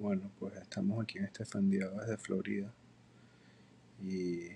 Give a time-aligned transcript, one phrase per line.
[0.00, 2.72] Bueno, pues estamos aquí en este Diego desde Florida
[4.02, 4.48] y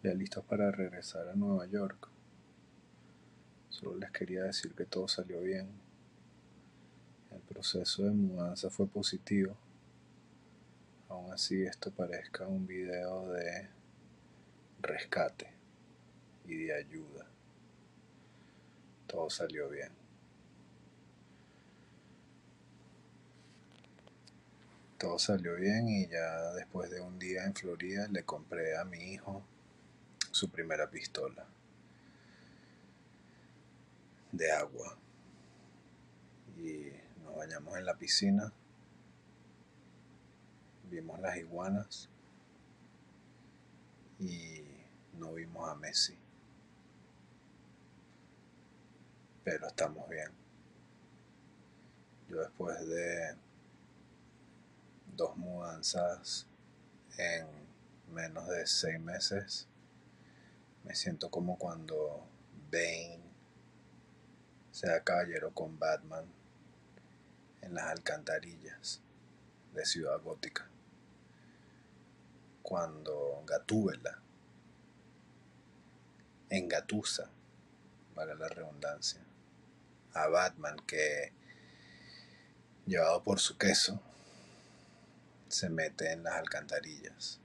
[0.00, 2.08] ya listos para regresar a Nueva York.
[3.68, 5.66] Solo les quería decir que todo salió bien.
[7.32, 9.56] El proceso de mudanza fue positivo.
[11.08, 13.70] Aún así esto parezca un video de
[14.82, 15.52] rescate
[16.46, 17.26] y de ayuda.
[19.08, 19.99] Todo salió bien.
[25.00, 28.98] Todo salió bien y ya después de un día en Florida le compré a mi
[28.98, 29.42] hijo
[30.30, 31.46] su primera pistola
[34.30, 34.98] de agua.
[36.58, 36.92] Y
[37.24, 38.52] nos bañamos en la piscina
[40.90, 42.10] vimos las iguanas
[44.18, 44.62] y
[45.14, 46.18] no vimos a Messi.
[49.44, 50.30] Pero estamos bien.
[52.28, 53.34] Yo después de
[55.20, 56.46] dos mudanzas
[57.18, 57.46] en
[58.10, 59.68] menos de seis meses.
[60.82, 62.26] Me siento como cuando
[62.72, 63.20] Bane
[64.72, 66.24] se da caballero con Batman
[67.60, 69.02] en las alcantarillas
[69.74, 70.66] de Ciudad Gótica.
[72.62, 74.22] Cuando Gatúbela
[76.48, 77.30] engatusa,
[78.14, 79.20] para la redundancia,
[80.14, 81.34] a Batman que,
[82.86, 84.00] llevado por su queso,
[85.50, 87.40] se mete en las alcantarillas.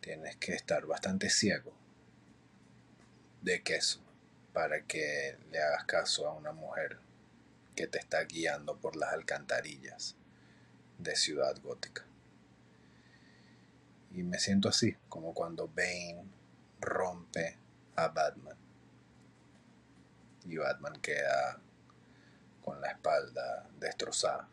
[0.00, 1.72] Tienes que estar bastante ciego
[3.40, 4.00] de queso
[4.52, 6.98] para que le hagas caso a una mujer
[7.74, 10.16] que te está guiando por las alcantarillas
[10.98, 12.04] de Ciudad Gótica.
[14.12, 16.24] Y me siento así, como cuando Bane
[16.80, 17.56] rompe
[17.96, 18.58] a Batman.
[20.44, 21.60] Y Batman queda
[22.62, 24.48] con la espalda destrozada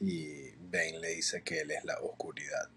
[0.00, 2.68] y Bane le dice que él es la oscuridad.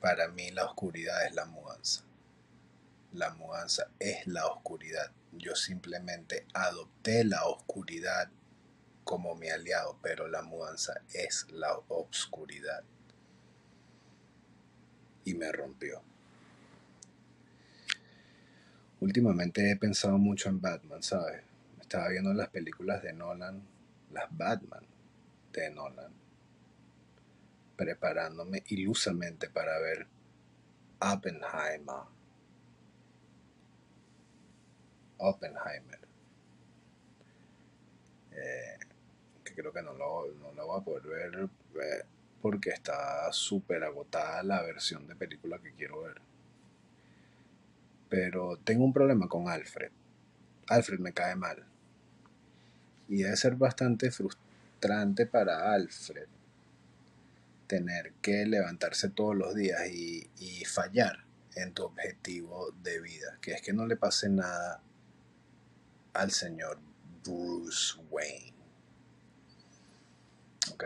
[0.00, 2.02] Para mí la oscuridad es la mudanza.
[3.12, 5.10] La mudanza es la oscuridad.
[5.32, 8.30] Yo simplemente adopté la oscuridad
[9.04, 12.82] como mi aliado, pero la mudanza es la obscuridad.
[15.24, 16.02] Y me rompió.
[19.00, 21.42] Últimamente he pensado mucho en Batman, ¿sabes?
[21.80, 23.62] Estaba viendo las películas de Nolan,
[24.10, 24.84] las Batman
[25.60, 26.12] de Nolan,
[27.76, 30.06] preparándome ilusamente para ver
[31.00, 32.04] Oppenheimer.
[35.18, 35.98] Oppenheimer.
[38.32, 38.78] Eh,
[39.44, 42.06] que creo que no lo, no lo voy a poder ver
[42.42, 46.20] porque está súper agotada la versión de película que quiero ver.
[48.08, 49.90] Pero tengo un problema con Alfred.
[50.68, 51.64] Alfred me cae mal.
[53.08, 54.46] Y debe ser bastante frustrante
[55.26, 56.28] para Alfred
[57.66, 63.62] tener que levantarse todos los días y, fallar en tu objetivo de vida, que es
[63.62, 64.82] que no le pase nada
[66.12, 66.78] al señor
[67.24, 68.54] Bruce Wayne.
[70.72, 70.84] ¿Ok?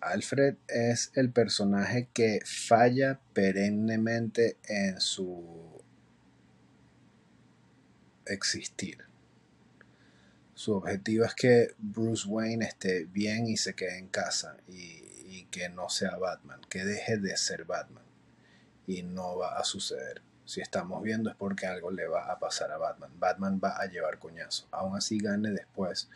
[0.00, 5.80] Alfred es el personaje que falla perennemente en su
[8.26, 9.11] existir.
[10.54, 15.00] Su objetivo es que Bruce Wayne esté bien y se quede en casa y,
[15.50, 18.04] que no sea Batman, que deje de ser Batman.
[18.86, 20.22] Y no va a suceder.
[20.46, 23.12] Si estamos viendo es porque algo le va a pasar a Batman.
[23.18, 24.66] Batman va a llevar coñazo.
[24.70, 26.08] Aún así gane después.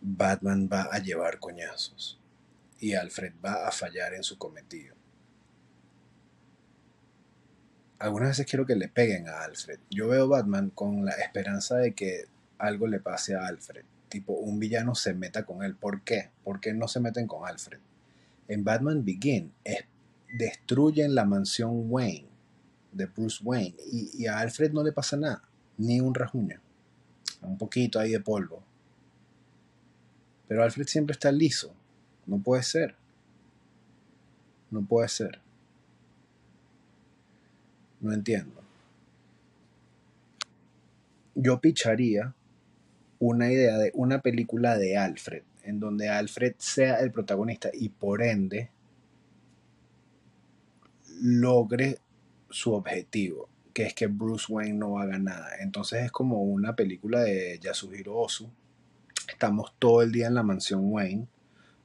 [0.00, 2.18] Batman va a llevar coñazos.
[2.80, 4.94] Y Alfred va a fallar en su cometido
[7.98, 9.78] algunas veces quiero que le peguen a Alfred.
[9.90, 12.24] Yo veo Batman con la esperanza de que
[12.58, 13.84] algo le pase a Alfred.
[14.08, 15.74] Tipo, un villano se meta con él.
[15.74, 16.30] ¿Por qué?
[16.42, 17.78] ¿Por qué no se meten con Alfred?
[18.48, 19.52] En Batman Begin
[20.38, 22.28] destruyen la mansión Wayne
[22.94, 25.42] de Bruce Wayne y, y, a Alfred no le pasa nada,
[25.78, 26.60] ni un rajuño,
[27.42, 28.62] un poquito ahí de polvo.
[30.46, 31.74] Pero Alfred siempre está liso,
[32.26, 32.94] no puede ser,
[34.70, 35.40] no puede ser.
[38.04, 38.62] No entiendo.
[41.34, 42.34] Yo picharía
[43.18, 48.22] una idea de una película de Alfred, en donde Alfred sea el protagonista y por
[48.22, 48.68] ende
[51.22, 51.98] logre
[52.50, 55.48] su objetivo, que es que Bruce Wayne no haga nada.
[55.60, 58.50] Entonces es como una película de Yasuhiro Ozu.
[59.32, 61.26] Estamos todo el día en la mansión Wayne,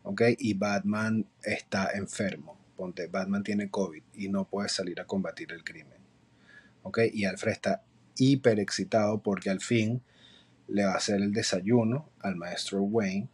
[0.04, 0.22] ¿ok?
[0.38, 2.58] Y Batman está enfermo.
[2.76, 5.99] Ponte, Batman tiene COVID y no puede salir a combatir el crimen.
[7.14, 7.84] Y Alfred está
[8.18, 10.02] hiper excitado porque al fin
[10.68, 13.30] le va a hacer el desayuno al maestro Wayne,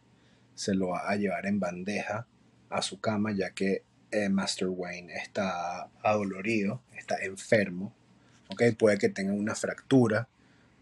[0.54, 2.26] se lo va a llevar en bandeja
[2.70, 7.92] a su cama ya que el Master Wayne está adolorido, está enfermo,
[8.48, 8.72] ¿okay?
[8.72, 10.28] puede que tenga una fractura,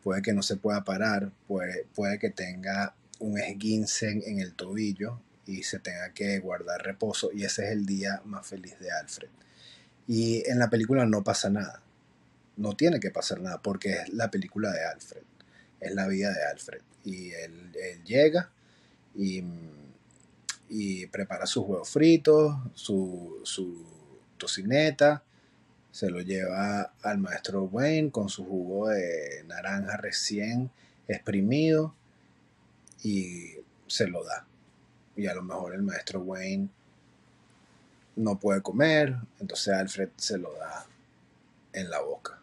[0.03, 5.21] puede que no se pueda parar, puede, puede que tenga un esguince en el tobillo
[5.47, 9.29] y se tenga que guardar reposo y ese es el día más feliz de Alfred.
[10.07, 11.83] Y en la película no pasa nada,
[12.57, 15.23] no tiene que pasar nada porque es la película de Alfred,
[15.81, 17.73] es la vida de Alfred y él,
[18.05, 18.51] llega
[19.15, 19.43] y,
[20.69, 23.85] y, prepara sus huevos fritos, su, su
[24.39, 25.23] tocineta,
[25.91, 30.71] se lo lleva al maestro Wayne con su jugo de naranja recién
[31.07, 31.95] exprimido
[33.03, 33.53] y
[33.87, 34.47] se lo da.
[35.17, 36.69] Y a lo mejor el maestro Wayne
[38.17, 40.87] no puede comer, entonces Alfred se lo da
[41.73, 42.41] en la boca.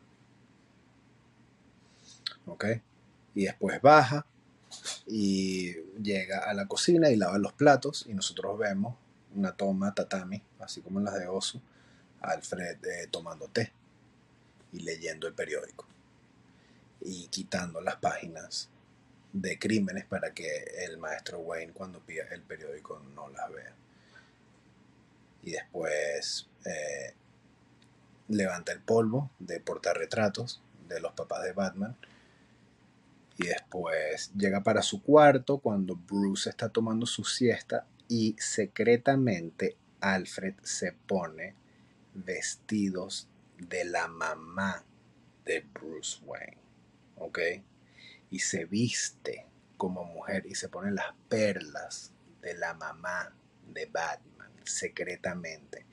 [2.52, 2.66] ¿Ok?
[3.34, 4.26] Y después baja
[5.08, 8.96] y llega a la cocina y lava los platos y nosotros vemos
[9.34, 11.62] una toma tatami, así como en las de Osu,
[12.20, 13.72] Alfred eh, tomando té
[14.74, 15.86] y leyendo el periódico
[17.00, 18.70] y quitando las páginas
[19.34, 23.74] de crímenes para que el maestro Wayne cuando pida el periódico no las vea.
[25.44, 27.14] Y después eh,
[28.28, 31.96] levanta el polvo de portarretratos de los papás de Batman.
[33.42, 40.54] Y después llega para su cuarto cuando Bruce está tomando su siesta y secretamente Alfred
[40.62, 41.56] se pone
[42.14, 43.28] vestidos
[43.58, 44.84] de la mamá
[45.44, 46.60] de Bruce Wayne,
[47.16, 47.40] ¿ok?
[48.30, 52.12] Y se viste como mujer y se pone las perlas
[52.44, 53.34] de la mamá
[53.74, 55.88] de Batman secretamente.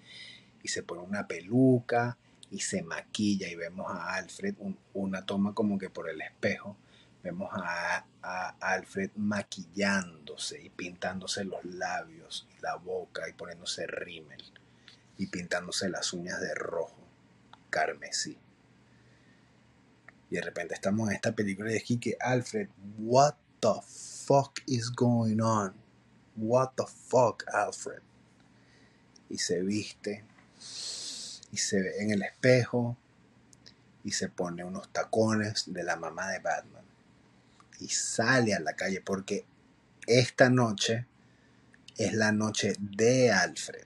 [0.62, 2.18] Y se pone una peluca
[2.50, 4.54] y se maquilla y vemos a Alfred,
[4.92, 6.76] una toma como que por el espejo,
[7.28, 8.04] vemos a,
[8.60, 14.42] Alfred maquillándose y pintándose los labios y la boca y poniéndose rímel
[15.16, 16.98] y pintándose las uñas de rojo,
[17.70, 18.38] carmesí.
[20.30, 24.90] Y de repente estamos en esta película de aquí que Alfred, what the fuck is
[24.90, 25.74] going on?
[26.36, 28.02] What the fuck, Alfred?
[29.30, 30.24] Y se viste
[31.50, 32.96] y se ve en el espejo
[34.04, 36.88] y se pone unos tacones de la mamá de Batman
[37.80, 39.44] y sale a la calle porque
[40.06, 41.06] esta noche
[41.96, 43.84] es la noche de Alfred.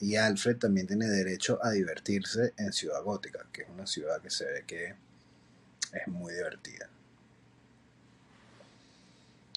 [0.00, 4.30] Y Alfred también tiene derecho a divertirse en Ciudad Gótica, que es una ciudad que
[4.30, 4.94] se ve que
[5.92, 6.88] es muy divertida.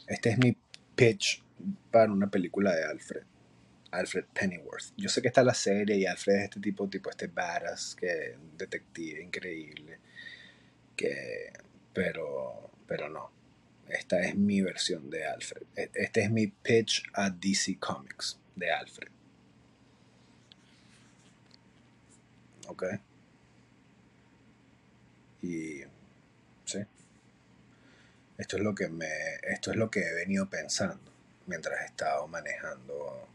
[0.08, 0.58] Este es mi
[0.96, 1.44] pitch
[1.92, 3.24] para una película de Alfred.
[3.92, 4.94] Alfred Pennyworth.
[4.98, 8.36] Yo sé que está la serie y Alfred es este tipo, tipo este badass, que
[8.58, 10.00] detective increíble,
[10.96, 11.52] que,
[11.94, 13.32] pero, pero no.
[13.88, 15.64] Esta es mi versión de Alfred.
[15.78, 19.08] E, este es mi pitch a DC Comics de Alfred.
[22.68, 22.84] ¿ok?
[25.42, 25.84] Y
[26.66, 26.80] sí.
[28.38, 29.08] Esto es lo que me
[29.44, 31.14] esto es lo que he venido pensando
[31.46, 33.26] mientras he estado manejando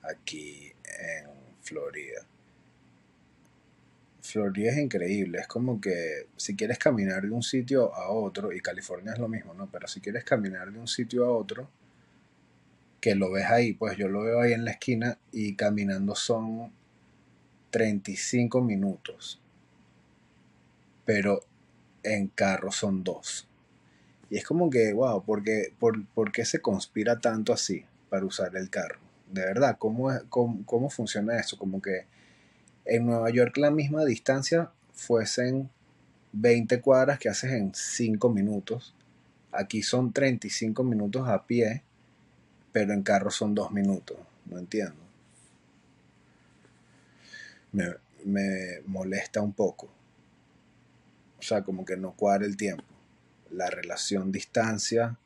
[0.00, 1.28] aquí en
[1.60, 2.24] Florida.
[4.24, 8.60] Florida es increíble, es como que si quieres caminar de un sitio a otro, y
[8.60, 9.68] California es lo mismo, ¿no?
[9.70, 11.68] Pero si quieres caminar de un sitio a otro,
[13.02, 16.72] que lo ves ahí, pues yo lo veo ahí en la esquina y caminando son
[17.68, 19.42] 35 minutos,
[21.04, 21.42] pero
[22.02, 23.46] en carro son dos.
[24.30, 28.56] Y es como que, wow, ¿por qué, por, qué se conspira tanto así para usar
[28.56, 29.00] el carro?
[29.30, 31.58] De verdad, ¿cómo, cómo, funciona eso?
[31.58, 32.06] Como que
[32.84, 35.70] en Nueva York la misma distancia fuesen
[36.32, 38.94] 20 cuadras que haces en 5 minutos.
[39.52, 41.82] Aquí son 35 minutos a pie,
[42.72, 44.16] pero en carro son 2 minutos.
[44.46, 45.04] No entiendo
[48.24, 49.88] me, molesta un poco.
[51.38, 52.84] O sea, como que no cuadra el tiempo.
[53.50, 55.18] La relación distancia,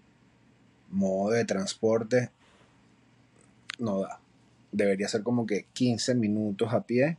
[0.90, 2.30] modo de transporte,
[3.78, 4.20] no da.
[4.72, 7.18] Debería ser como que 15 minutos a pie,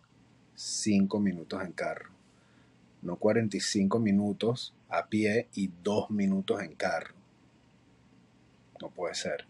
[0.61, 2.09] 5 minutos en carro.
[3.01, 7.13] No 45 minutos a pie y 2 minutos en carro.
[8.81, 9.45] No puede ser.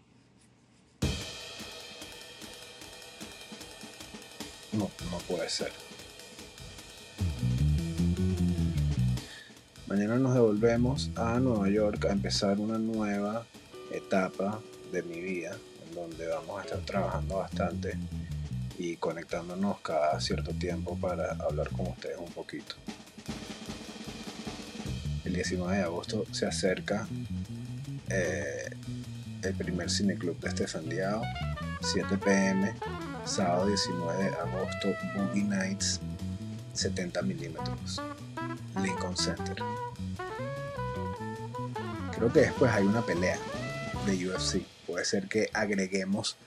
[4.70, 5.72] No, no puede ser.
[9.88, 13.44] Mañana nos devolvemos a Nueva York a empezar una nueva
[13.90, 14.60] etapa
[14.92, 15.56] de mi vida,
[15.88, 17.98] en donde vamos a estar trabajando bastante
[18.80, 22.76] y conectándonos cada cierto tiempo para hablar con ustedes un poquito.
[25.26, 27.06] el 19 de agosto se acerca
[28.08, 28.70] eh,
[29.42, 31.22] el primer cineclub de Estefan Diao,
[31.82, 32.74] 7 pm,
[33.26, 36.00] sábado 19 de agosto, Boogie Nights,
[36.72, 38.00] 70 milímetros,
[38.82, 39.56] Lincoln Center.
[42.16, 43.36] Creo que después hay una pelea
[44.06, 44.62] de UFC.
[44.86, 46.38] Puede ser que agreguemos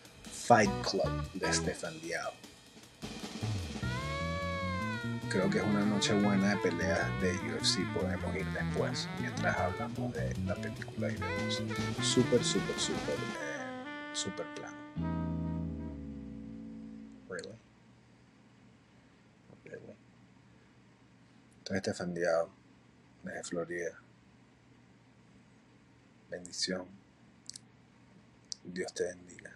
[0.45, 2.33] Fight Club de Stefan Diao.
[5.29, 7.79] Creo que es una noche buena de peleas de UFC.
[7.93, 11.63] Podemos ir después mientras hablamos de la película y vemos
[12.01, 14.77] súper, súper, súper, eh, súper plano.
[17.29, 17.57] Really?
[19.63, 19.95] Really?
[21.59, 22.49] Entonces, Stefan Diao,
[23.23, 24.01] desde Florida.
[26.29, 26.85] Bendición.
[28.65, 29.52] Dios te bendiga.